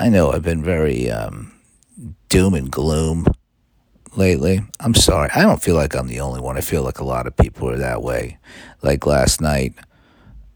[0.00, 1.52] I know I've been very um,
[2.28, 3.26] doom and gloom
[4.16, 4.60] lately.
[4.78, 5.28] I'm sorry.
[5.34, 6.56] I don't feel like I'm the only one.
[6.56, 8.38] I feel like a lot of people are that way.
[8.80, 9.74] Like last night,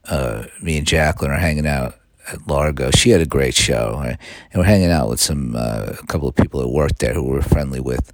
[0.04, 1.96] uh, me and Jacqueline are hanging out
[2.28, 2.92] at Largo.
[2.92, 4.16] She had a great show, right?
[4.52, 7.24] and we're hanging out with some uh, a couple of people that worked there who
[7.24, 8.12] we're friendly with,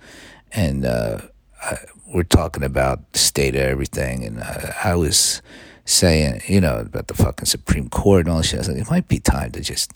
[0.52, 1.20] and uh,
[1.62, 1.76] I,
[2.14, 4.24] we're talking about the state of everything.
[4.24, 5.42] And uh, I was
[5.84, 8.56] saying, you know, about the fucking Supreme Court and all this shit.
[8.56, 9.92] I was like, it might be time to just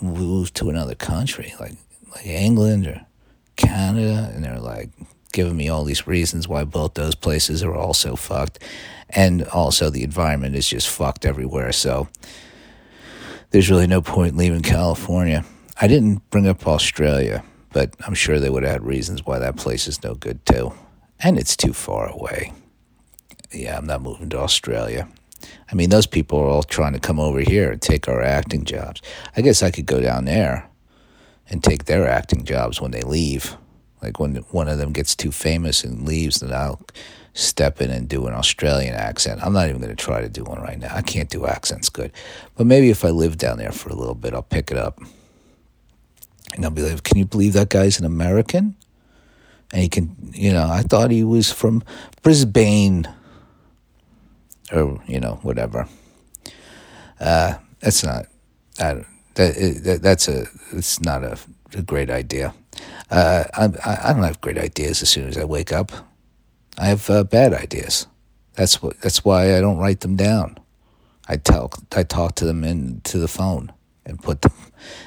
[0.00, 1.74] move to another country, like
[2.14, 3.06] like England or
[3.56, 4.90] Canada, and they're like
[5.32, 8.62] giving me all these reasons why both those places are also fucked,
[9.10, 11.72] and also the environment is just fucked everywhere.
[11.72, 12.08] So
[13.50, 15.44] there's really no point leaving California.
[15.80, 19.56] I didn't bring up Australia, but I'm sure they would have had reasons why that
[19.56, 20.72] place is no good too,
[21.20, 22.52] and it's too far away.
[23.52, 25.08] Yeah, I'm not moving to Australia.
[25.70, 28.64] I mean, those people are all trying to come over here and take our acting
[28.64, 29.02] jobs.
[29.36, 30.68] I guess I could go down there
[31.48, 33.56] and take their acting jobs when they leave.
[34.02, 36.80] Like when one of them gets too famous and leaves, then I'll
[37.34, 39.40] step in and do an Australian accent.
[39.44, 40.94] I'm not even going to try to do one right now.
[40.94, 42.12] I can't do accents good.
[42.56, 45.00] But maybe if I live down there for a little bit, I'll pick it up.
[46.54, 48.74] And I'll be like, can you believe that guy's an American?
[49.72, 51.82] And he can, you know, I thought he was from
[52.22, 53.06] Brisbane
[54.72, 55.88] or, you know, whatever.
[57.20, 58.26] Uh, that's not,
[58.78, 61.38] I, that, that, that's a, it's not a,
[61.74, 62.54] a great idea.
[63.10, 63.64] Uh, I,
[64.10, 65.92] I don't have great ideas as soon as I wake up.
[66.78, 68.06] I have uh, bad ideas.
[68.54, 69.00] That's what.
[69.00, 70.58] That's why I don't write them down.
[71.28, 71.78] I talk.
[71.96, 73.72] I talk to them into the phone
[74.04, 74.52] and put them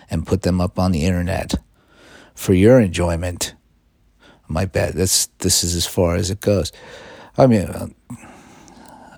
[0.09, 1.53] and put them up on the internet
[2.33, 3.53] for your enjoyment.
[4.47, 4.93] My bad.
[4.93, 6.71] That's this is as far as it goes.
[7.37, 7.95] I mean,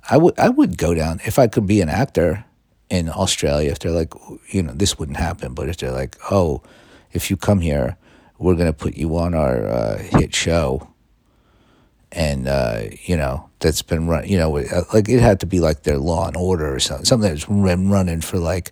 [0.10, 2.46] I would I would go down if I could be an actor
[2.90, 3.72] in Australia.
[3.72, 4.14] If they're like,
[4.50, 6.62] you know, this wouldn't happen, but if they're like, oh,
[7.12, 7.98] if you come here,
[8.38, 10.94] we're gonna put you on our uh, hit show
[12.14, 14.28] and uh, you know that's been run.
[14.28, 17.06] You know, uh, like it had to be like their Law and Order or something,
[17.06, 18.72] something that's been running for like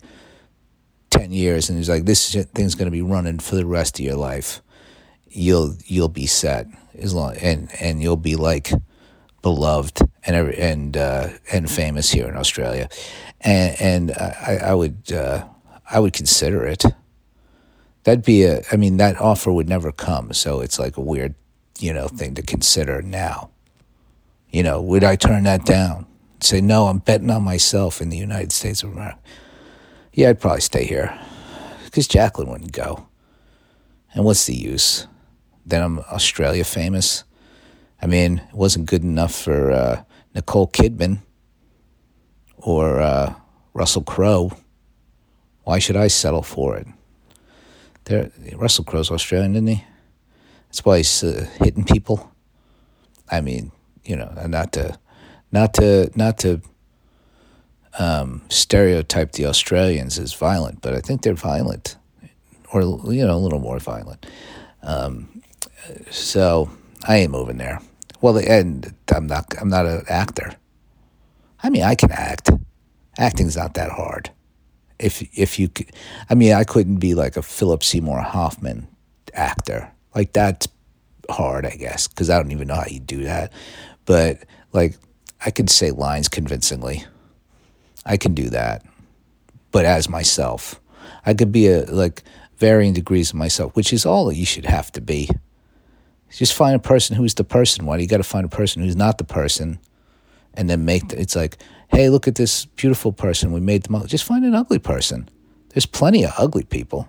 [1.10, 4.16] ten years, and he's like, this thing's to be running for the rest of your
[4.16, 4.62] life.
[5.28, 6.66] You'll you'll be set
[6.98, 8.70] as long and and you'll be like
[9.40, 12.88] beloved and and uh, and famous here in Australia,
[13.40, 15.46] and and I, I would uh,
[15.90, 16.84] I would consider it.
[18.04, 18.62] That'd be a.
[18.72, 20.32] I mean, that offer would never come.
[20.32, 21.34] So it's like a weird
[21.82, 23.50] you know, thing to consider now.
[24.50, 26.06] You know, would I turn that down?
[26.40, 29.18] Say, no, I'm betting on myself in the United States of America.
[30.12, 31.18] Yeah, I'd probably stay here
[31.84, 33.08] because Jacqueline wouldn't go.
[34.14, 35.06] And what's the use?
[35.64, 37.24] Then I'm Australia famous.
[38.02, 40.02] I mean, it wasn't good enough for uh,
[40.34, 41.20] Nicole Kidman
[42.58, 43.34] or uh,
[43.74, 44.50] Russell Crowe.
[45.62, 46.88] Why should I settle for it?
[48.04, 49.84] There, Russell Crowe's Australian, isn't he?
[50.66, 52.32] That's why he's uh, hitting people.
[53.30, 53.70] I mean,
[54.04, 54.98] you know, not to,
[55.52, 56.60] not to, not to
[57.98, 61.96] um, stereotype the Australians as violent, but I think they're violent,
[62.72, 64.26] or you know, a little more violent.
[64.82, 65.42] Um,
[66.10, 66.68] so
[67.06, 67.80] I ain't moving there.
[68.22, 69.52] Well, and I'm not.
[69.60, 70.54] I'm not an actor.
[71.62, 72.50] I mean, I can act.
[73.18, 74.30] Acting's not that hard.
[74.98, 75.68] If if you,
[76.30, 78.86] I mean, I couldn't be like a Philip Seymour Hoffman
[79.34, 79.90] actor.
[80.14, 80.68] Like that's
[81.28, 83.52] hard, I guess, because I don't even know how you do that.
[84.04, 84.38] But
[84.72, 84.96] like,
[85.44, 87.04] I could say lines convincingly.
[88.06, 88.84] I can do that,
[89.70, 90.80] but as myself,
[91.26, 92.22] I could be a like
[92.58, 95.28] varying degrees of myself, which is all you should have to be.
[96.32, 97.84] Just find a person who's the person.
[97.84, 99.78] Why do you got to find a person who's not the person,
[100.54, 103.52] and then make the, it's like, hey, look at this beautiful person.
[103.52, 104.06] We made them.
[104.06, 105.28] Just find an ugly person.
[105.70, 107.08] There's plenty of ugly people.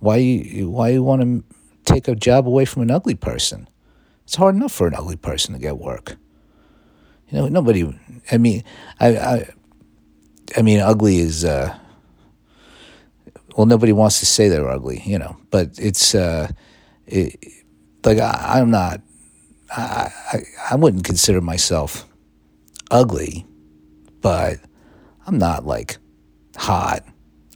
[0.00, 1.44] Why you why you want to
[1.84, 3.68] take a job away from an ugly person.
[4.24, 6.16] It's hard enough for an ugly person to get work.
[7.30, 7.98] You know, nobody.
[8.30, 8.62] I mean,
[9.00, 9.48] I, I,
[10.56, 11.44] I mean, ugly is.
[11.44, 11.76] Uh,
[13.56, 16.48] well, nobody wants to say they're ugly, you know, but it's uh,
[17.06, 17.36] it,
[18.04, 19.00] like I, am not.
[19.70, 20.38] I, I
[20.70, 22.06] I wouldn't consider myself
[22.90, 23.46] ugly,
[24.20, 24.58] but
[25.26, 25.98] I'm not like
[26.56, 27.04] hot.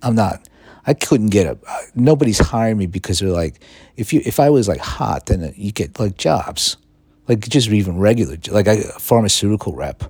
[0.02, 0.48] I'm not
[0.86, 1.58] I couldn't get a.
[1.94, 3.60] Nobody's hiring me because they're like,
[3.96, 6.76] if you if I was like hot, then you get like jobs,
[7.28, 10.02] like just even regular, like a pharmaceutical rep.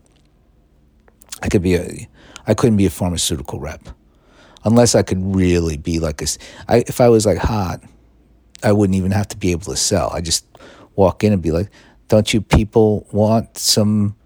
[1.43, 2.09] I could be a,
[2.47, 3.87] I couldn't be a pharmaceutical rep,
[4.65, 6.27] unless I could really be like a.
[6.69, 7.83] I, if I was like hot,
[8.63, 10.11] I wouldn't even have to be able to sell.
[10.13, 10.47] I just
[10.95, 11.71] walk in and be like,
[12.09, 14.17] "Don't you people want some,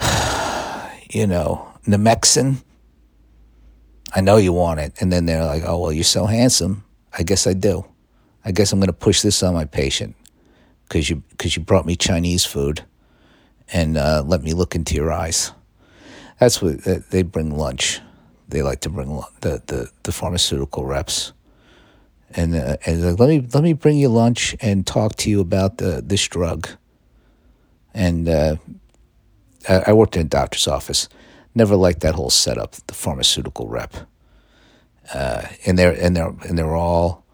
[1.10, 2.62] you know, Nemexin?"
[4.14, 4.94] I know you want it.
[5.00, 6.84] And then they're like, oh, well, you're so handsome.
[7.16, 7.84] I guess I do.
[8.44, 10.16] I guess I'm going to push this on my patient
[10.84, 12.84] because you, cause you brought me Chinese food
[13.72, 15.52] and uh, let me look into your eyes.
[16.40, 18.00] That's what they bring lunch.
[18.48, 21.32] They like to bring the, the, the pharmaceutical reps.
[22.34, 25.40] And, uh, and like, let me let me bring you lunch and talk to you
[25.40, 26.68] about the, this drug.
[27.94, 28.56] And uh,
[29.68, 31.08] I, I worked in a doctor's office.
[31.54, 32.72] Never liked that whole setup.
[32.86, 33.94] The pharmaceutical rep,
[35.12, 37.24] uh, and they're and they're and they're all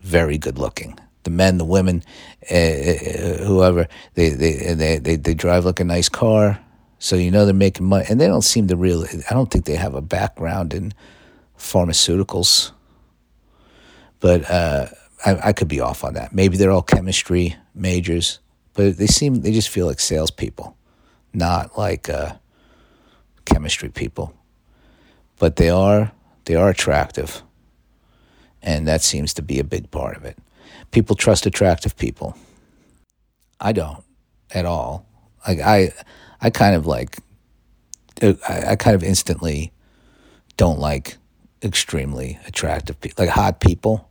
[0.00, 0.98] very good looking.
[1.24, 2.02] The men, the women,
[2.50, 6.60] uh, uh, whoever they they, they they they drive like a nice car,
[6.98, 9.08] so you know they're making money, and they don't seem to really.
[9.30, 10.92] I don't think they have a background in
[11.58, 12.72] pharmaceuticals,
[14.22, 14.86] but uh,
[15.26, 16.34] I, I could be off on that.
[16.34, 18.38] Maybe they're all chemistry majors,
[18.72, 20.74] but they seem they just feel like salespeople,
[21.34, 22.36] not like uh,
[23.44, 24.32] chemistry people.
[25.38, 26.12] But they are
[26.46, 27.42] they are attractive,
[28.62, 30.38] and that seems to be a big part of it.
[30.90, 32.34] People trust attractive people.
[33.60, 34.02] I don't
[34.54, 35.06] at all.
[35.46, 35.92] Like I,
[36.40, 37.18] I kind of like,
[38.22, 38.36] I,
[38.68, 39.72] I kind of instantly
[40.56, 41.16] don't like
[41.62, 44.08] extremely attractive people, like hot people.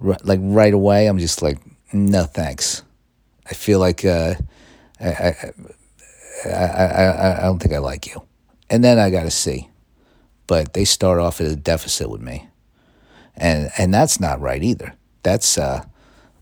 [0.00, 1.58] Like right away, I'm just like,
[1.92, 2.82] no thanks.
[3.46, 4.34] I feel like uh,
[5.00, 5.52] I, I,
[6.46, 8.22] I, I, I don't think I like you.
[8.70, 9.68] And then I got to see.
[10.46, 12.48] But they start off at a deficit with me.
[13.36, 14.94] And and that's not right either.
[15.22, 15.84] That's uh,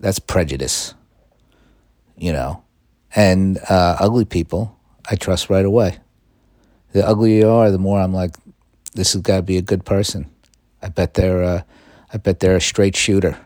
[0.01, 0.95] that's prejudice.
[2.17, 2.65] You know,
[3.15, 4.77] and uh, ugly people
[5.09, 5.99] I trust right away.
[6.93, 8.35] The uglier you are, the more I'm like,
[8.95, 10.31] this has got to be a good person.
[10.83, 11.63] I bet they're uh,
[12.13, 13.39] I bet they're a straight shooter,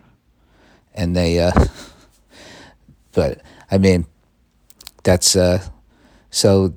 [0.95, 1.41] and they.
[1.41, 1.53] Uh,
[3.13, 3.41] but
[3.71, 4.07] I mean,
[5.03, 5.63] that's uh,
[6.31, 6.75] so.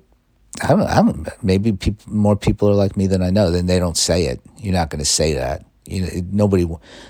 [0.61, 0.81] I don't.
[0.83, 1.27] I don't.
[1.43, 3.51] Maybe people, more people are like me than I know.
[3.51, 4.39] Then they don't say it.
[4.57, 5.65] You're not going to say that.
[5.85, 6.67] You know, nobody,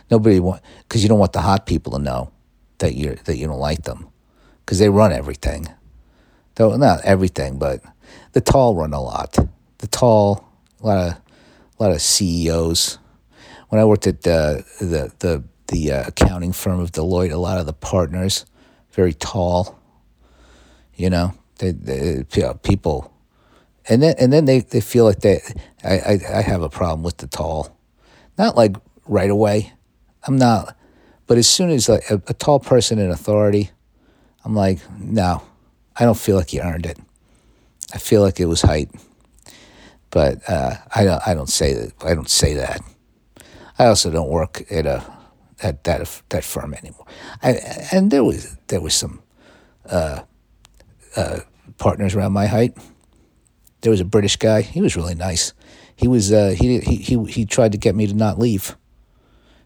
[0.10, 2.32] nobody want because you don't want the hot people to know
[2.80, 4.10] that you that you don't like them
[4.66, 5.68] because they run everything.
[6.56, 7.82] Though not everything, but
[8.32, 9.38] the tall run a lot.
[9.78, 10.46] The tall,
[10.82, 11.14] a lot of,
[11.80, 12.98] a lot of CEOs.
[13.70, 17.60] When I worked at the the the the uh, accounting firm of Deloitte, a lot
[17.60, 18.46] of the partners,
[18.92, 19.80] very tall.
[20.96, 22.24] You know, they, they
[22.64, 23.12] people,
[23.90, 25.42] and then and then they, they feel like they.
[25.84, 27.78] I, I I have a problem with the tall,
[28.38, 28.76] not like
[29.08, 29.74] right away.
[30.28, 30.76] I'm not
[31.28, 33.72] but as soon as a, a tall person in authority,
[34.44, 35.42] I'm like, no,
[35.96, 37.00] I don't feel like you earned it.
[37.94, 38.90] I feel like it was height,
[40.12, 41.22] but uh, I don't.
[41.26, 41.94] I don't say that.
[42.04, 42.82] I don't say that.
[43.78, 45.04] I also don't work at a
[45.62, 47.06] at that that firm anymore.
[47.42, 47.52] I,
[47.92, 49.22] and there was there was some
[49.90, 50.22] uh,
[51.16, 51.40] uh,
[51.78, 52.78] partners around my height.
[53.82, 54.62] There was a British guy.
[54.62, 55.54] He was really nice.
[55.96, 58.76] He was uh, he, he he he tried to get me to not leave,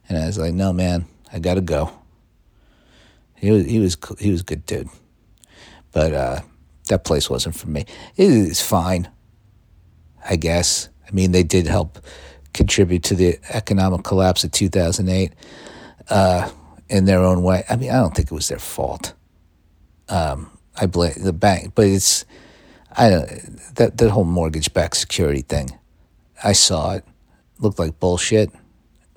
[0.08, 1.92] and I was like, no, man, I gotta go.
[3.36, 4.90] He was he was he was a good dude,
[5.92, 6.42] but uh,
[6.90, 7.86] that place wasn't for me.
[8.16, 9.10] It is fine,
[10.28, 10.90] I guess.
[11.08, 12.00] I mean, they did help
[12.54, 15.34] contribute to the economic collapse of two thousand eight
[16.10, 16.50] uh,
[16.90, 17.64] in their own way.
[17.70, 19.14] I mean, I don't think it was their fault.
[20.08, 22.26] Um, I blame the bank, but it's
[22.92, 23.28] I don't
[23.76, 25.78] that that whole mortgage backed security thing.
[26.44, 27.06] I saw it,
[27.60, 28.50] looked like bullshit,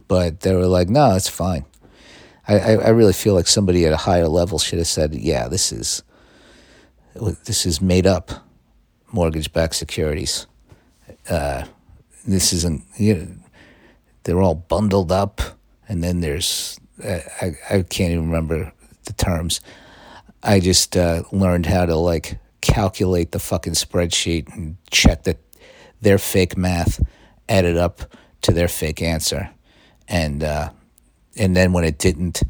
[0.09, 1.65] but they were like, no, it's fine.
[2.49, 5.73] I, I really feel like somebody at a higher level should have said, "Yeah, this
[5.73, 6.03] is
[7.45, 8.31] this is made up
[9.13, 10.47] mortgage-backed securities.
[11.31, 11.65] Uh,
[12.27, 12.85] this isn't.
[12.99, 13.29] You know,
[14.25, 15.41] they're all bundled up,
[15.89, 18.73] and then there's I I can't even remember
[19.05, 19.61] the terms.
[20.43, 25.39] I just uh, learned how to like calculate the fucking spreadsheet and check that
[26.01, 27.01] their fake math
[27.49, 29.51] added up to their fake answer,
[30.09, 30.43] and.
[30.43, 30.71] Uh,
[31.37, 32.43] and then when it didn't,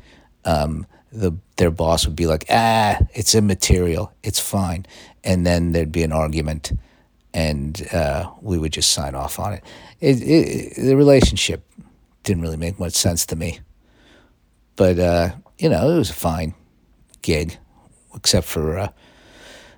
[0.44, 4.12] um, the their boss would be like, "Ah, it's immaterial.
[4.22, 4.86] It's fine,"
[5.22, 6.72] and then there'd be an argument,
[7.34, 9.64] and uh, we would just sign off on it.
[10.00, 10.74] It, it.
[10.76, 11.64] The relationship
[12.24, 13.60] didn't really make much sense to me,
[14.76, 16.54] but uh, you know, it was a fine
[17.22, 17.56] gig,
[18.14, 18.88] except for uh,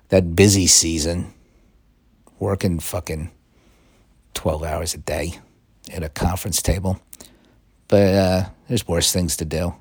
[0.09, 1.33] that busy season,
[2.39, 3.31] working fucking
[4.33, 5.39] twelve hours a day
[5.93, 6.99] at a conference table.
[7.87, 9.75] But uh, there's worse things to do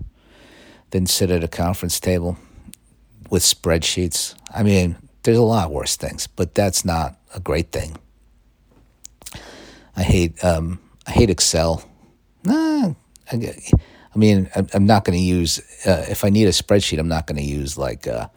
[0.90, 2.36] than sit at a conference table
[3.30, 4.34] with spreadsheets.
[4.54, 7.96] I mean, there's a lot worse things, but that's not a great thing.
[9.96, 11.82] I hate um, I hate Excel.
[12.44, 12.94] Nah,
[13.32, 13.56] I,
[14.14, 16.98] I mean, I'm not going to use uh, if I need a spreadsheet.
[16.98, 18.28] I'm not going to use like uh,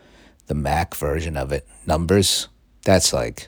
[0.48, 1.67] the Mac version of it.
[1.86, 2.48] Numbers.
[2.84, 3.48] That's like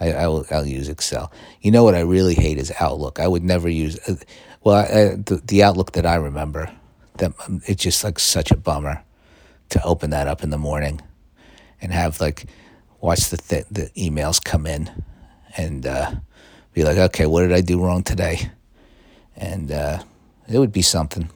[0.00, 1.32] I, I will, I'll use Excel.
[1.60, 3.18] You know what I really hate is Outlook.
[3.18, 4.16] I would never use, uh,
[4.62, 6.70] well, I, the, the Outlook that I remember,
[7.18, 9.02] that um, it's just like such a bummer
[9.70, 11.00] to open that up in the morning
[11.80, 12.46] and have like
[13.00, 15.04] watch the th- the emails come in
[15.56, 16.12] and uh,
[16.72, 18.50] be like, okay, what did I do wrong today?
[19.36, 20.02] And uh,
[20.48, 21.28] it would be something.